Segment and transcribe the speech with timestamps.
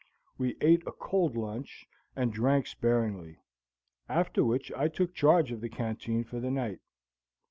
[0.35, 3.37] We ate a cold lunch, and drank sparingly;
[4.09, 6.79] after which I took charge of the canteen for the night.